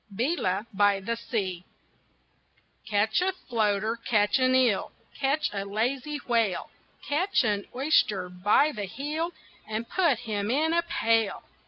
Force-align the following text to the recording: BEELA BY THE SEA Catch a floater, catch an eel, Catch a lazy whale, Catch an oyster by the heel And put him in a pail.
BEELA 0.15 0.65
BY 0.73 0.99
THE 1.01 1.15
SEA 1.15 1.63
Catch 2.87 3.21
a 3.21 3.33
floater, 3.33 3.95
catch 3.97 4.39
an 4.39 4.55
eel, 4.55 4.91
Catch 5.13 5.51
a 5.53 5.63
lazy 5.63 6.17
whale, 6.27 6.71
Catch 7.07 7.43
an 7.43 7.67
oyster 7.75 8.27
by 8.27 8.71
the 8.71 8.85
heel 8.85 9.31
And 9.67 9.87
put 9.87 10.17
him 10.21 10.49
in 10.49 10.73
a 10.73 10.81
pail. 10.81 11.43